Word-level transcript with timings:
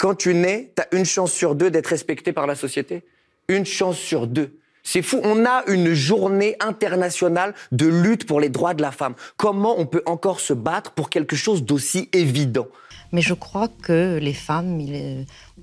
quand 0.00 0.14
tu 0.14 0.32
nais, 0.32 0.72
tu 0.74 0.82
as 0.82 0.98
une 0.98 1.04
chance 1.04 1.30
sur 1.30 1.54
deux 1.54 1.70
d'être 1.70 1.88
respecté 1.88 2.32
par 2.32 2.46
la 2.46 2.54
société. 2.54 3.04
Une 3.48 3.66
chance 3.66 3.98
sur 3.98 4.26
deux. 4.26 4.58
C'est 4.82 5.02
fou. 5.02 5.20
On 5.24 5.44
a 5.44 5.62
une 5.66 5.92
journée 5.92 6.56
internationale 6.58 7.52
de 7.70 7.86
lutte 7.86 8.26
pour 8.26 8.40
les 8.40 8.48
droits 8.48 8.72
de 8.72 8.80
la 8.80 8.92
femme. 8.92 9.14
Comment 9.36 9.78
on 9.78 9.84
peut 9.84 10.02
encore 10.06 10.40
se 10.40 10.54
battre 10.54 10.92
pour 10.92 11.10
quelque 11.10 11.36
chose 11.36 11.64
d'aussi 11.64 12.08
évident? 12.14 12.66
Mais 13.12 13.20
je 13.20 13.34
crois 13.34 13.68
que 13.82 14.18
les 14.18 14.32
femmes 14.32 14.80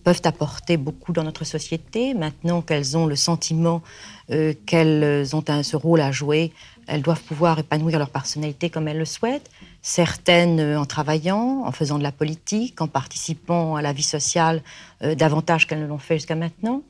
peuvent 0.04 0.22
apporter 0.24 0.78
beaucoup 0.78 1.14
dans 1.14 1.24
notre 1.24 1.44
société. 1.44 2.14
Maintenant 2.14 2.62
qu'elles 2.62 2.96
ont 2.96 3.08
le 3.08 3.16
sentiment 3.16 3.82
euh, 4.30 4.54
qu'elles 4.68 5.36
ont 5.36 5.44
ce 5.64 5.76
rôle 5.76 6.02
à 6.02 6.12
jouer, 6.12 6.52
elles 6.86 7.02
doivent 7.02 7.24
pouvoir 7.24 7.58
épanouir 7.58 7.98
leur 7.98 8.12
personnalité 8.12 8.70
comme 8.70 8.88
elles 8.88 9.00
le 9.00 9.06
souhaitent. 9.06 9.50
Certaines 9.90 10.60
euh, 10.60 10.78
en 10.78 10.86
travaillant, 10.86 11.64
en 11.66 11.72
faisant 11.72 11.98
de 11.98 12.04
la 12.04 12.12
politique, 12.12 12.82
en 12.82 12.90
participant 12.90 13.78
à 13.78 13.82
la 13.82 13.94
vie 13.94 14.04
sociale 14.04 14.62
euh, 15.02 15.16
davantage 15.16 15.66
qu'elles 15.66 15.80
ne 15.80 15.88
l'ont 15.88 15.98
fait 15.98 16.16
jusqu'à 16.16 16.36
maintenant. 16.36 16.84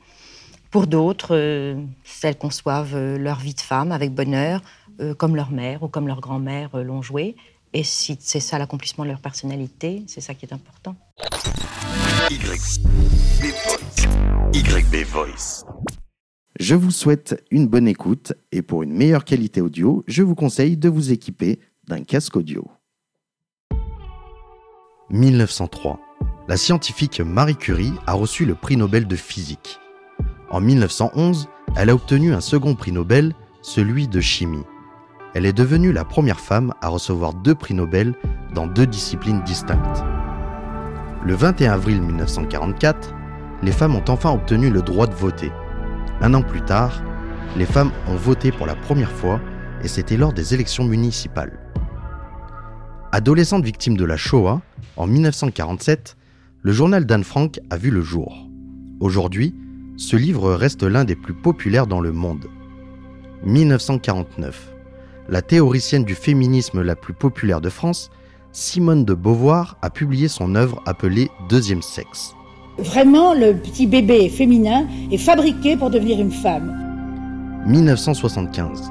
Pour 0.72 0.88
d'autres, 0.88 1.36
euh, 1.36 1.80
elles 2.24 2.36
conçoivent 2.36 2.98
leur 3.16 3.38
vie 3.38 3.54
de 3.54 3.60
femme 3.60 3.92
avec 3.92 4.12
bonheur, 4.12 4.62
comme 5.16 5.36
leur 5.36 5.52
mère 5.52 5.84
ou 5.84 5.88
comme 5.88 6.08
leur 6.08 6.20
grand-mère 6.20 6.76
l'ont 6.76 7.00
joué. 7.00 7.36
Et 7.72 7.84
si 7.84 8.18
c'est 8.18 8.40
ça 8.40 8.58
l'accomplissement 8.58 9.04
de 9.04 9.10
leur 9.10 9.20
personnalité, 9.20 10.02
c'est 10.08 10.20
ça 10.20 10.34
qui 10.34 10.44
est 10.44 10.52
important. 10.52 10.96
YB 14.52 14.96
Voice. 15.06 15.64
Je 16.58 16.74
vous 16.74 16.90
souhaite 16.90 17.44
une 17.52 17.68
bonne 17.68 17.86
écoute 17.86 18.32
et 18.50 18.60
pour 18.60 18.82
une 18.82 18.92
meilleure 18.92 19.24
qualité 19.24 19.60
audio, 19.60 20.02
je 20.08 20.24
vous 20.24 20.34
conseille 20.34 20.76
de 20.76 20.88
vous 20.88 21.12
équiper 21.12 21.60
d'un 21.86 22.02
casque 22.02 22.34
audio. 22.34 22.68
1903. 25.10 25.98
La 26.48 26.56
scientifique 26.56 27.20
Marie 27.20 27.56
Curie 27.56 27.94
a 28.06 28.12
reçu 28.12 28.44
le 28.44 28.54
prix 28.54 28.76
Nobel 28.76 29.06
de 29.06 29.16
physique. 29.16 29.80
En 30.50 30.60
1911, 30.60 31.48
elle 31.76 31.90
a 31.90 31.94
obtenu 31.94 32.34
un 32.34 32.40
second 32.40 32.74
prix 32.74 32.92
Nobel, 32.92 33.34
celui 33.62 34.08
de 34.08 34.20
chimie. 34.20 34.64
Elle 35.34 35.46
est 35.46 35.52
devenue 35.52 35.92
la 35.92 36.04
première 36.04 36.40
femme 36.40 36.74
à 36.80 36.88
recevoir 36.88 37.34
deux 37.34 37.54
prix 37.54 37.74
Nobel 37.74 38.14
dans 38.54 38.66
deux 38.66 38.86
disciplines 38.86 39.42
distinctes. 39.44 40.04
Le 41.24 41.34
21 41.34 41.72
avril 41.72 42.00
1944, 42.00 43.14
les 43.62 43.72
femmes 43.72 43.96
ont 43.96 44.04
enfin 44.08 44.32
obtenu 44.32 44.70
le 44.70 44.82
droit 44.82 45.06
de 45.06 45.14
voter. 45.14 45.52
Un 46.20 46.34
an 46.34 46.42
plus 46.42 46.62
tard, 46.62 47.02
les 47.56 47.66
femmes 47.66 47.92
ont 48.08 48.16
voté 48.16 48.52
pour 48.52 48.66
la 48.66 48.74
première 48.74 49.12
fois 49.12 49.40
et 49.82 49.88
c'était 49.88 50.16
lors 50.16 50.32
des 50.32 50.54
élections 50.54 50.84
municipales. 50.84 51.58
Adolescente 53.12 53.64
victime 53.64 53.96
de 53.96 54.04
la 54.04 54.16
Shoah, 54.16 54.60
en 54.96 55.06
1947, 55.06 56.16
le 56.62 56.72
journal 56.72 57.06
d'Anne 57.06 57.24
Frank 57.24 57.60
a 57.70 57.76
vu 57.76 57.90
le 57.90 58.02
jour. 58.02 58.48
Aujourd'hui, 59.00 59.54
ce 59.96 60.16
livre 60.16 60.52
reste 60.54 60.82
l'un 60.82 61.04
des 61.04 61.16
plus 61.16 61.34
populaires 61.34 61.86
dans 61.86 62.00
le 62.00 62.12
monde. 62.12 62.46
1949. 63.44 64.72
La 65.28 65.42
théoricienne 65.42 66.04
du 66.04 66.14
féminisme 66.14 66.82
la 66.82 66.96
plus 66.96 67.14
populaire 67.14 67.60
de 67.60 67.68
France, 67.68 68.10
Simone 68.52 69.04
de 69.04 69.14
Beauvoir, 69.14 69.76
a 69.82 69.90
publié 69.90 70.28
son 70.28 70.54
œuvre 70.54 70.82
appelée 70.86 71.30
Deuxième 71.48 71.82
sexe. 71.82 72.34
Vraiment, 72.78 73.34
le 73.34 73.54
petit 73.54 73.86
bébé 73.86 74.28
féminin 74.28 74.86
est 75.10 75.18
fabriqué 75.18 75.76
pour 75.76 75.90
devenir 75.90 76.20
une 76.20 76.32
femme. 76.32 76.72
1975. 77.66 78.90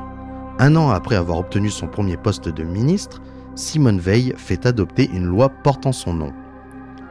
Un 0.59 0.75
an 0.75 0.89
après 0.89 1.15
avoir 1.15 1.39
obtenu 1.39 1.69
son 1.69 1.87
premier 1.87 2.17
poste 2.17 2.49
de 2.49 2.63
ministre, 2.63 3.21
Simone 3.57 3.97
Veil 3.97 4.35
fait 4.37 4.67
adopter 4.67 5.09
une 5.11 5.25
loi 5.25 5.49
portant 5.49 5.91
son 5.91 6.13
nom. 6.13 6.31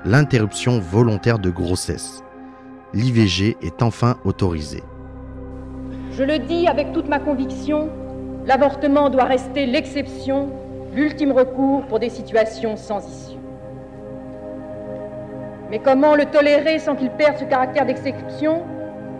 L'interruption 0.04 0.78
volontaire 0.78 1.40
de 1.40 1.50
grossesse. 1.50 2.22
L'IVG 2.94 3.56
est 3.62 3.82
enfin 3.82 4.18
autorisée. 4.24 4.84
Je 6.12 6.22
le 6.22 6.38
dis 6.38 6.68
avec 6.68 6.92
toute 6.92 7.08
ma 7.08 7.18
conviction, 7.18 7.90
l'avortement 8.46 9.10
doit 9.10 9.24
rester 9.24 9.66
l'exception, 9.66 10.50
l'ultime 10.94 11.32
recours 11.32 11.84
pour 11.86 11.98
des 11.98 12.10
situations 12.10 12.76
sans 12.76 13.00
issue. 13.00 13.40
Mais 15.68 15.80
comment 15.80 16.14
le 16.14 16.26
tolérer 16.26 16.78
sans 16.78 16.94
qu'il 16.94 17.10
perde 17.10 17.38
ce 17.38 17.44
caractère 17.44 17.86
d'exception, 17.86 18.62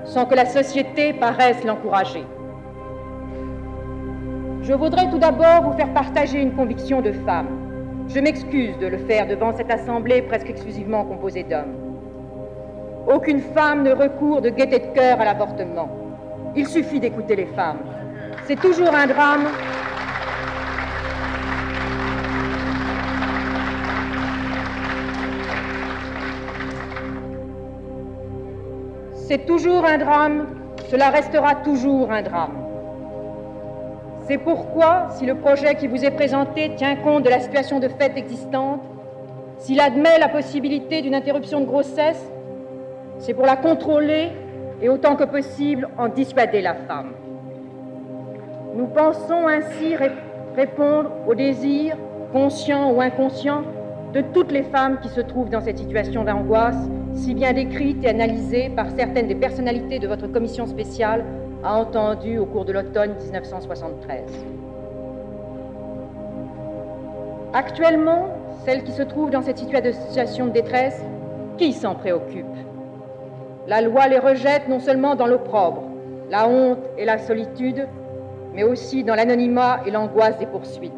sans 0.04 0.26
que 0.26 0.36
la 0.36 0.47
société 0.47 1.12
paraisse 1.12 1.65
l'encourager? 1.65 2.25
Je 4.66 4.72
voudrais 4.72 5.09
tout 5.09 5.19
d'abord 5.19 5.62
vous 5.62 5.77
faire 5.77 5.93
partager 5.93 6.41
une 6.41 6.53
conviction 6.53 7.00
de 7.00 7.12
femme. 7.12 7.47
Je 8.09 8.19
m'excuse 8.19 8.77
de 8.78 8.88
le 8.88 8.99
faire 8.99 9.28
devant 9.28 9.56
cette 9.56 9.71
assemblée 9.71 10.22
presque 10.22 10.50
exclusivement 10.50 11.04
composée 11.04 11.44
d'hommes. 11.44 11.77
Aucune 13.06 13.38
femme 13.38 13.84
ne 13.84 13.93
recourt 13.93 14.41
de 14.41 14.49
gaieté 14.50 14.81
de 14.81 14.87
cœur 14.87 15.21
à 15.21 15.25
l'avortement. 15.25 15.88
Il 16.56 16.66
suffit 16.66 16.99
d'écouter 16.99 17.37
les 17.37 17.47
femmes. 17.47 17.78
C'est 18.49 18.60
toujours 18.60 18.93
un 18.93 19.06
drame 19.06 19.47
C'est 29.28 29.47
toujours 29.47 29.84
un 29.84 29.98
drame, 29.98 30.47
cela 30.91 31.10
restera 31.10 31.54
toujours 31.56 32.10
un 32.10 32.22
drame. 32.22 32.66
C'est 34.26 34.38
pourquoi, 34.38 35.06
si 35.10 35.25
le 35.25 35.37
projet 35.37 35.76
qui 35.76 35.87
vous 35.87 36.04
est 36.04 36.10
présenté 36.10 36.72
tient 36.75 36.97
compte 36.97 37.22
de 37.22 37.31
la 37.31 37.38
situation 37.38 37.78
de 37.78 37.87
fait 37.87 38.12
existante, 38.16 38.82
s'il 39.59 39.78
admet 39.78 40.19
la 40.19 40.28
possibilité 40.28 41.00
d'une 41.00 41.14
interruption 41.14 41.60
de 41.60 41.66
grossesse, 41.66 42.28
c'est 43.19 43.34
pour 43.34 43.47
la 43.47 43.54
contrôler 43.54 44.32
et 44.82 44.88
autant 44.88 45.15
que 45.15 45.22
possible 45.22 45.88
en 45.97 46.09
dissuader 46.09 46.60
la 46.60 46.75
femme. 46.75 47.12
Nous 48.75 48.88
pensons 48.88 49.47
ainsi 49.47 49.94
répondre 50.56 51.12
aux 51.28 51.34
désirs, 51.36 51.97
conscients 52.32 52.91
ou 52.92 53.00
inconscients, 53.00 53.62
de 54.12 54.22
toutes 54.34 54.50
les 54.50 54.65
femmes 54.65 54.98
qui 55.00 55.09
se 55.09 55.20
trouvent 55.20 55.50
dans 55.50 55.60
cette 55.60 55.78
situation 55.78 56.25
d'angoisse 56.25 56.88
si 57.15 57.32
bien 57.34 57.53
décrite 57.53 58.03
et 58.04 58.09
analysée 58.09 58.70
par 58.75 58.91
certaines 58.91 59.28
des 59.28 59.34
personnalités 59.36 60.00
de 60.00 60.09
votre 60.09 60.26
commission 60.26 60.66
spéciale, 60.66 61.25
a 61.66 61.75
entendu 61.75 62.38
au 62.38 62.47
cours 62.47 62.65
de 62.65 62.72
l'automne 62.72 63.15
1973. 63.21 64.22
Actuellement, 67.53 68.28
celles 68.65 68.84
qui 68.84 68.93
se 68.93 69.03
trouvent 69.03 69.31
dans 69.31 69.43
cette 69.43 69.59
situation 69.59 70.47
de 70.47 70.50
détresse, 70.50 71.03
qui 71.59 71.72
s'en 71.72 71.97
préoccupe? 71.97 72.47
La 73.66 73.81
loi 73.81 74.06
les 74.06 74.21
rejette 74.21 74.69
non 74.69 74.78
seulement 74.78 75.16
dans 75.16 75.27
l'opprobre, 75.27 75.82
la 76.31 76.47
honte 76.47 76.78
et 76.99 77.04
la 77.04 77.19
solitude, 77.19 77.88
mais 78.54 78.62
aussi 78.62 79.03
dans 79.03 79.16
l'anonymat 79.16 79.81
et 79.87 79.91
l'angoisse 79.91 80.38
des 80.38 80.47
poursuites. 80.47 80.93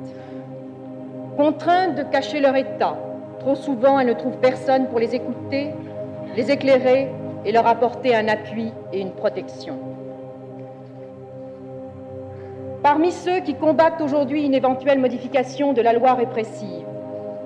Contraintes 1.38 1.94
de 1.94 2.02
cacher 2.02 2.40
leur 2.40 2.56
état, 2.56 2.94
trop 3.38 3.54
souvent 3.54 3.98
elles 3.98 4.08
ne 4.08 4.12
trouvent 4.12 4.38
personne 4.38 4.86
pour 4.88 4.98
les 4.98 5.14
écouter 5.14 5.72
les 6.36 6.50
éclairer 6.50 7.08
et 7.46 7.52
leur 7.52 7.66
apporter 7.66 8.14
un 8.14 8.28
appui 8.28 8.70
et 8.92 9.00
une 9.00 9.12
protection. 9.12 9.78
Parmi 12.90 13.12
ceux 13.12 13.40
qui 13.40 13.54
combattent 13.54 14.00
aujourd'hui 14.00 14.44
une 14.46 14.54
éventuelle 14.54 14.98
modification 14.98 15.74
de 15.74 15.82
la 15.82 15.92
loi 15.92 16.14
répressive, 16.14 16.86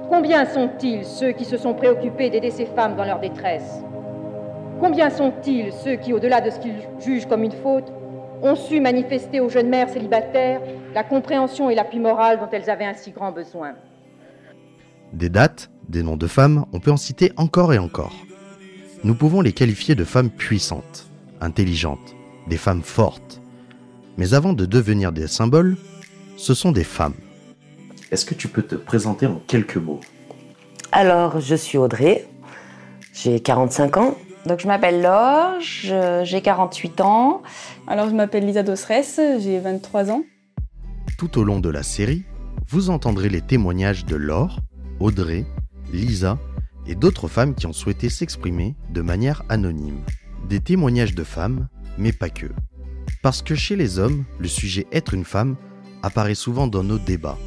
combien 0.08 0.44
sont-ils 0.44 1.04
ceux 1.04 1.32
qui 1.32 1.44
se 1.44 1.56
sont 1.56 1.74
préoccupés 1.74 2.30
d'aider 2.30 2.52
ces 2.52 2.64
femmes 2.64 2.94
dans 2.94 3.04
leur 3.04 3.18
détresse? 3.18 3.82
Combien 4.78 5.10
sont-ils 5.10 5.72
ceux 5.72 5.96
qui, 5.96 6.12
au-delà 6.12 6.40
de 6.40 6.50
ce 6.50 6.60
qu'ils 6.60 6.76
jugent 7.00 7.26
comme 7.26 7.42
une 7.42 7.50
faute, 7.50 7.92
ont 8.40 8.54
su 8.54 8.78
manifester 8.78 9.40
aux 9.40 9.48
jeunes 9.48 9.68
mères 9.68 9.88
célibataires 9.88 10.60
la 10.94 11.02
compréhension 11.02 11.70
et 11.70 11.74
l'appui 11.74 11.98
moral 11.98 12.38
dont 12.38 12.48
elles 12.52 12.70
avaient 12.70 12.84
un 12.84 12.94
si 12.94 13.10
grand 13.10 13.32
besoin? 13.32 13.72
Des 15.12 15.28
dates, 15.28 15.72
des 15.88 16.04
noms 16.04 16.16
de 16.16 16.28
femmes, 16.28 16.66
on 16.72 16.78
peut 16.78 16.92
en 16.92 16.96
citer 16.96 17.32
encore 17.36 17.74
et 17.74 17.78
encore 17.78 18.14
nous 19.02 19.16
pouvons 19.16 19.40
les 19.40 19.52
qualifier 19.52 19.96
de 19.96 20.04
femmes 20.04 20.30
puissantes, 20.30 21.08
intelligentes, 21.40 22.14
des 22.46 22.58
femmes 22.58 22.82
fortes. 22.82 23.41
Mais 24.18 24.34
avant 24.34 24.52
de 24.52 24.66
devenir 24.66 25.12
des 25.12 25.26
symboles, 25.26 25.76
ce 26.36 26.54
sont 26.54 26.72
des 26.72 26.84
femmes. 26.84 27.14
Est-ce 28.10 28.26
que 28.26 28.34
tu 28.34 28.48
peux 28.48 28.62
te 28.62 28.74
présenter 28.74 29.26
en 29.26 29.40
quelques 29.46 29.76
mots? 29.76 30.00
Alors, 30.92 31.40
je 31.40 31.54
suis 31.54 31.78
Audrey, 31.78 32.26
j'ai 33.14 33.40
45 33.40 33.96
ans. 33.96 34.16
Donc, 34.44 34.60
je 34.60 34.66
m'appelle 34.66 35.00
Laure, 35.00 35.60
j'ai 35.60 36.42
48 36.42 37.00
ans. 37.00 37.42
Alors, 37.86 38.10
je 38.10 38.14
m'appelle 38.14 38.44
Lisa 38.44 38.62
Dosres, 38.62 39.04
j'ai 39.38 39.58
23 39.60 40.10
ans. 40.10 40.24
Tout 41.16 41.38
au 41.38 41.44
long 41.44 41.60
de 41.60 41.70
la 41.70 41.82
série, 41.82 42.24
vous 42.68 42.90
entendrez 42.90 43.28
les 43.28 43.40
témoignages 43.40 44.04
de 44.04 44.16
Laure, 44.16 44.58
Audrey, 45.00 45.46
Lisa 45.92 46.38
et 46.86 46.94
d'autres 46.94 47.28
femmes 47.28 47.54
qui 47.54 47.66
ont 47.66 47.72
souhaité 47.72 48.08
s'exprimer 48.08 48.74
de 48.90 49.00
manière 49.00 49.42
anonyme. 49.48 50.00
Des 50.48 50.60
témoignages 50.60 51.14
de 51.14 51.24
femmes, 51.24 51.68
mais 51.96 52.12
pas 52.12 52.28
que. 52.28 52.46
Parce 53.22 53.40
que 53.40 53.54
chez 53.54 53.76
les 53.76 53.98
hommes, 53.98 54.24
le 54.38 54.48
sujet 54.48 54.86
être 54.92 55.14
une 55.14 55.24
femme 55.24 55.56
apparaît 56.02 56.34
souvent 56.34 56.66
dans 56.66 56.82
nos 56.82 56.98
débats. 56.98 57.38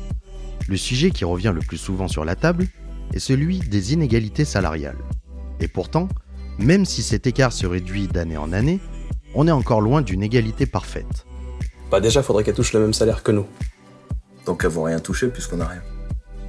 Le 0.70 0.78
sujet 0.78 1.12
qui 1.12 1.26
revient 1.26 1.52
le 1.54 1.62
plus 1.62 1.78
souvent 1.78 2.08
sur 2.08 2.24
la 2.24 2.36
table 2.36 2.68
est 3.14 3.20
celui 3.20 3.60
des 3.60 3.94
inégalités 3.94 4.46
salariales. 4.46 4.98
Et 5.60 5.68
pourtant, 5.68 6.08
Même 6.58 6.86
si 6.86 7.04
cet 7.04 7.28
écart 7.28 7.52
se 7.52 7.68
réduit 7.68 8.08
d'année 8.08 8.38
en 8.38 8.54
année, 8.54 8.80
on 9.34 9.48
est 9.48 9.52
encore 9.52 9.82
loin 9.82 10.02
d'une 10.02 10.24
égalité 10.24 10.66
parfaite. 10.66 11.26
Bah 11.92 12.00
déjà, 12.00 12.24
faudrait 12.24 12.44
qu'elle 12.44 12.56
touche 12.56 12.74
le 12.74 12.80
même 12.80 12.94
salaire 12.94 13.24
que 13.24 13.32
nous. 13.32 13.46
Donc 14.46 14.64
elles 14.64 14.70
vont 14.70 14.84
rien 14.84 15.00
toucher 15.00 15.28
puisqu'on 15.28 15.60
a 15.60 15.68
rien. 15.68 15.82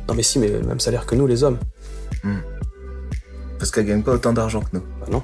Non 0.08 0.14
mais 0.14 0.22
si, 0.22 0.38
mais 0.38 0.48
le 0.48 0.62
même 0.62 0.78
salaire 0.78 1.06
que 1.06 1.16
nous, 1.16 1.26
les 1.26 1.42
hommes. 1.42 1.58
Hmm. 2.22 2.38
Parce 3.58 3.70
qu'elles 3.70 3.86
gagnent 3.86 4.02
pas 4.02 4.12
autant 4.12 4.32
d'argent 4.32 4.60
que 4.60 4.68
nous. 4.74 4.84
Bah 5.00 5.06
non. 5.10 5.22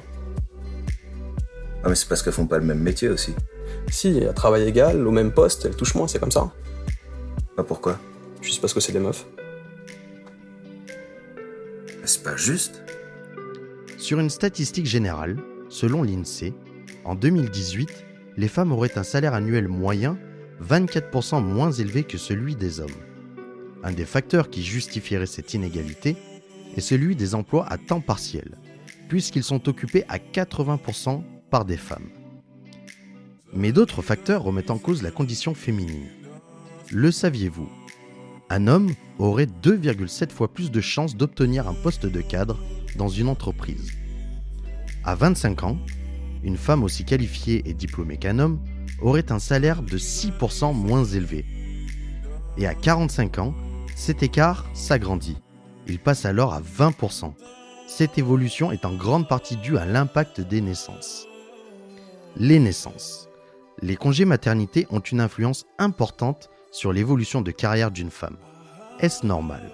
Ah 1.85 1.89
mais 1.89 1.95
c'est 1.95 2.09
parce 2.09 2.23
qu'elles 2.23 2.33
font 2.33 2.47
pas 2.47 2.59
le 2.59 2.65
même 2.65 2.79
métier 2.79 3.09
aussi. 3.09 3.35
Si, 3.89 4.25
à 4.25 4.33
travail 4.33 4.69
égal, 4.69 5.07
au 5.07 5.11
même 5.11 5.33
poste, 5.33 5.65
elles 5.65 5.77
touchent 5.77 5.95
moins, 5.95 6.07
c'est 6.07 6.19
comme 6.19 6.31
ça. 6.31 6.53
Bah 7.57 7.65
pourquoi? 7.67 7.99
Juste 8.41 8.61
parce 8.61 8.73
que 8.73 8.81
c'est 8.81 8.93
des 8.93 9.01
meufs. 9.01 9.27
C'est 12.05 12.23
pas 12.23 12.37
juste? 12.37 12.83
Sur 13.99 14.21
une 14.21 14.31
statistique 14.31 14.87
générale, 14.87 15.37
selon 15.69 16.03
l'INSEE, 16.03 16.55
en 17.05 17.15
2018, 17.15 18.05
les 18.37 18.49
femmes 18.49 18.73
auraient 18.73 18.99
un 18.99 19.03
salaire 19.03 19.35
annuel 19.35 19.69
moyen 19.69 20.19
24% 20.63 21.43
moins 21.43 21.73
élevé 21.73 22.05
que 22.05 22.19
celui 22.19 22.57
des 22.57 22.81
hommes. 22.81 22.91
Un 23.83 23.93
des 23.93 24.05
facteurs 24.05 24.51
qui 24.51 24.63
justifierait 24.63 25.27
cette 25.27 25.55
inégalité 25.55 26.17
est 26.77 26.81
celui 26.81 27.17
des 27.17 27.35
emplois 27.35 27.67
à 27.69 27.79
temps 27.79 28.01
partiel, 28.01 28.59
puisqu'ils 29.09 29.43
sont 29.43 29.69
occupés 29.69 30.05
à 30.09 30.19
80% 30.19 31.23
des 31.61 31.77
femmes. 31.77 32.09
Mais 33.53 33.73
d'autres 33.73 34.03
facteurs 34.03 34.43
remettent 34.43 34.71
en 34.71 34.79
cause 34.79 35.03
la 35.03 35.11
condition 35.11 35.55
féminine. 35.55 36.09
Le 36.91 37.11
saviez-vous? 37.11 37.69
Un 38.49 38.67
homme 38.67 38.91
aurait 39.19 39.47
2,7 39.47 40.31
fois 40.31 40.53
plus 40.53 40.71
de 40.71 40.81
chances 40.81 41.17
d'obtenir 41.17 41.69
un 41.69 41.75
poste 41.75 42.07
de 42.07 42.21
cadre 42.21 42.59
dans 42.97 43.09
une 43.09 43.29
entreprise. 43.29 43.93
À 45.05 45.15
25 45.15 45.63
ans, 45.65 45.79
une 46.43 46.57
femme 46.57 46.83
aussi 46.83 47.05
qualifiée 47.05 47.63
et 47.67 47.75
diplômée 47.75 48.17
qu'un 48.17 48.39
homme 48.39 48.59
aurait 49.01 49.33
un 49.33 49.39
salaire 49.39 49.83
de 49.83 49.99
6% 49.99 50.75
moins 50.75 51.05
élevé. 51.05 51.45
Et 52.57 52.67
à 52.67 52.75
45 52.75 53.39
ans, 53.39 53.55
cet 53.95 54.23
écart 54.23 54.67
s'agrandit. 54.75 55.39
Il 55.87 55.99
passe 55.99 56.25
alors 56.25 56.53
à 56.53 56.61
20%. 56.61 57.33
Cette 57.87 58.19
évolution 58.19 58.73
est 58.73 58.85
en 58.85 58.95
grande 58.95 59.29
partie 59.29 59.57
due 59.57 59.77
à 59.77 59.85
l'impact 59.85 60.41
des 60.41 60.61
naissances. 60.61 61.27
Les 62.37 62.59
naissances. 62.59 63.29
Les 63.83 63.95
congés 63.95 64.25
maternité 64.25 64.87
ont 64.91 65.01
une 65.01 65.21
influence 65.21 65.67
importante 65.79 66.49
sur 66.71 66.91
l'évolution 66.91 67.43
de 67.43 67.51
carrière 67.51 67.91
d'une 67.91 68.11
femme. 68.11 68.39
Est-ce 69.01 69.27
normal? 69.27 69.71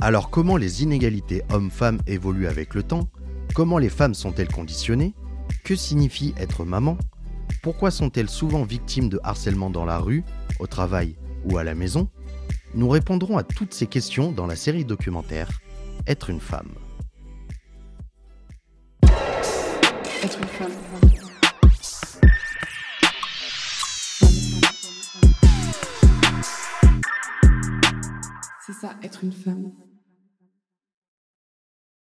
Alors 0.00 0.30
comment 0.30 0.56
les 0.56 0.82
inégalités 0.82 1.42
hommes-femmes 1.50 2.00
évoluent 2.08 2.48
avec 2.48 2.74
le 2.74 2.82
temps? 2.82 3.08
Comment 3.54 3.78
les 3.78 3.88
femmes 3.88 4.14
sont-elles 4.14 4.52
conditionnées? 4.52 5.14
Que 5.62 5.76
signifie 5.76 6.34
être 6.36 6.64
maman? 6.64 6.98
Pourquoi 7.62 7.92
sont-elles 7.92 8.28
souvent 8.28 8.64
victimes 8.64 9.08
de 9.08 9.20
harcèlement 9.22 9.70
dans 9.70 9.84
la 9.84 9.98
rue, 9.98 10.24
au 10.58 10.66
travail 10.66 11.14
ou 11.44 11.58
à 11.58 11.64
la 11.64 11.76
maison? 11.76 12.08
Nous 12.74 12.88
répondrons 12.88 13.38
à 13.38 13.44
toutes 13.44 13.72
ces 13.72 13.86
questions 13.86 14.32
dans 14.32 14.46
la 14.46 14.56
série 14.56 14.84
documentaire 14.84 15.60
Être 16.08 16.28
une 16.28 16.40
femme. 16.40 16.74
Être 20.24 20.38
une 20.38 20.46
femme. 20.46 20.72
C'est 28.64 28.72
ça, 28.72 28.94
être 29.02 29.22
une 29.22 29.32
femme. 29.32 29.72